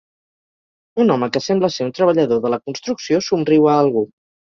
Un 1.03 1.11
home 1.15 1.27
que 1.35 1.41
sembla 1.47 1.69
ser 1.73 1.85
un 1.87 1.91
treballador 1.99 2.41
de 2.47 2.51
la 2.55 2.59
construcció 2.71 3.21
somriu 3.27 3.69
a 3.71 3.77
algú. 3.83 4.05